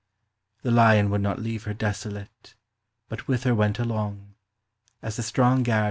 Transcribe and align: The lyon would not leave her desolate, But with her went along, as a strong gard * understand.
The 0.63 0.71
lyon 0.71 1.11
would 1.11 1.21
not 1.21 1.37
leave 1.37 1.65
her 1.65 1.75
desolate, 1.75 2.55
But 3.07 3.27
with 3.27 3.43
her 3.43 3.53
went 3.53 3.77
along, 3.77 4.33
as 5.03 5.19
a 5.19 5.21
strong 5.21 5.57
gard 5.57 5.59
* 5.59 5.59
understand. 5.59 5.79